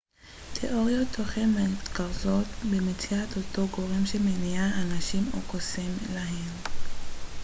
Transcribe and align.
תיאוריות 0.53 1.07
תוכן 1.17 1.49
מתרכזות 1.49 2.47
במציאת 2.71 3.37
אותו 3.37 3.67
גורם 3.67 4.05
שמניע 4.05 4.61
אנשים 4.83 5.23
או 5.33 5.37
קוסם 5.51 5.91
להם 6.13 6.57